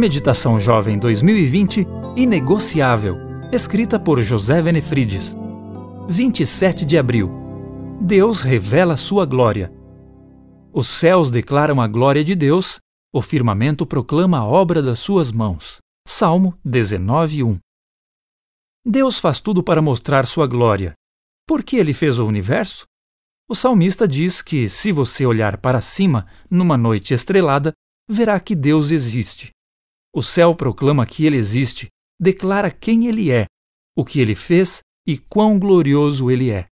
[0.00, 3.18] Meditação Jovem 2020 Inegociável,
[3.52, 5.36] escrita por José Venefrides.
[6.08, 7.30] 27 de abril.
[8.00, 9.70] Deus revela sua glória.
[10.72, 12.80] Os céus declaram a glória de Deus,
[13.12, 15.82] o firmamento proclama a obra das suas mãos.
[16.08, 17.58] Salmo 19:1.
[18.82, 20.94] Deus faz tudo para mostrar sua glória.
[21.46, 22.86] Por que ele fez o universo?
[23.46, 27.74] O salmista diz que, se você olhar para cima numa noite estrelada,
[28.08, 29.52] verá que Deus existe.
[30.14, 31.88] O céu proclama que ele existe,
[32.20, 33.46] declara quem ele é,
[33.96, 36.66] o que ele fez e quão glorioso ele é.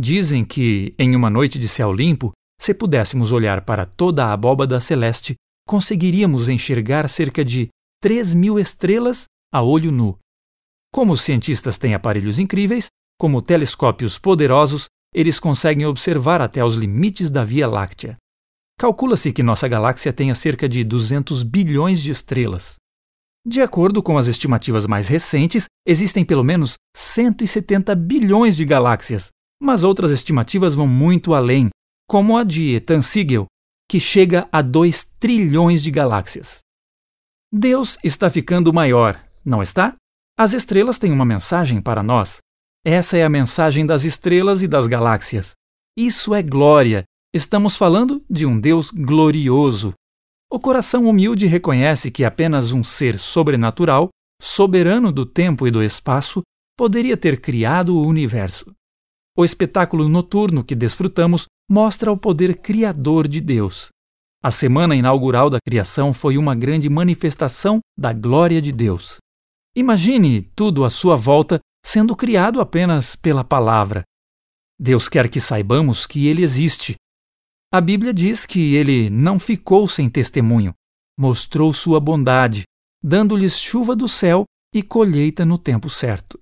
[0.00, 4.80] Dizem que, em uma noite de céu limpo, se pudéssemos olhar para toda a abóbada
[4.80, 5.34] celeste,
[5.66, 7.68] conseguiríamos enxergar cerca de
[8.00, 10.18] 3 mil estrelas a olho nu.
[10.92, 12.88] Como os cientistas têm aparelhos incríveis,
[13.18, 18.16] como telescópios poderosos, eles conseguem observar até os limites da Via Láctea.
[18.78, 22.76] Calcula-se que nossa galáxia tenha cerca de 200 bilhões de estrelas.
[23.44, 29.82] De acordo com as estimativas mais recentes, existem pelo menos 170 bilhões de galáxias, mas
[29.82, 31.70] outras estimativas vão muito além,
[32.08, 33.46] como a de Ethan Siegel,
[33.90, 36.60] que chega a 2 trilhões de galáxias.
[37.52, 39.96] Deus está ficando maior, não está?
[40.38, 42.38] As estrelas têm uma mensagem para nós.
[42.86, 45.54] Essa é a mensagem das estrelas e das galáxias.
[45.96, 47.02] Isso é glória
[47.34, 49.92] Estamos falando de um Deus glorioso.
[50.50, 54.08] O coração humilde reconhece que apenas um ser sobrenatural,
[54.40, 56.40] soberano do tempo e do espaço,
[56.74, 58.72] poderia ter criado o universo.
[59.36, 63.90] O espetáculo noturno que desfrutamos mostra o poder criador de Deus.
[64.42, 69.18] A semana inaugural da criação foi uma grande manifestação da glória de Deus.
[69.76, 74.02] Imagine tudo à sua volta sendo criado apenas pela palavra.
[74.80, 76.96] Deus quer que saibamos que Ele existe
[77.70, 80.72] a Bíblia diz que ele não ficou sem testemunho,
[81.18, 82.62] mostrou sua bondade,
[83.02, 84.44] dando-lhes chuva do céu
[84.74, 86.38] e colheita no tempo certo.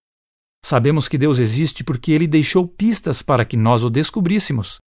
[0.64, 4.78] Sabemos que Deus existe porque ele deixou pistas para que nós o descobríssemos.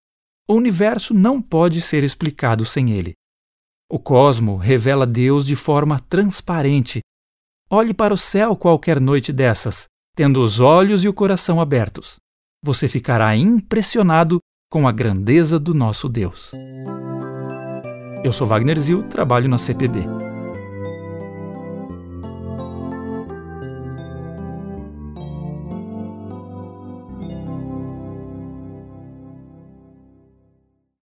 [0.48, 3.14] O universo não pode ser explicado sem ele.
[3.90, 7.00] O cosmo revela Deus de forma transparente.
[7.70, 12.16] Olhe para o céu qualquer noite dessas, tendo os olhos e o coração abertos.
[12.62, 16.52] Você ficará impressionado com a grandeza do nosso Deus.
[18.22, 20.00] Eu sou Wagner Zil, trabalho na CPB.